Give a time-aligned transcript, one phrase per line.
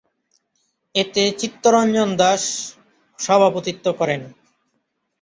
[0.95, 2.41] এতে চিত্তরঞ্জন দাশ
[3.19, 4.21] সভাপতিত্ব করেন।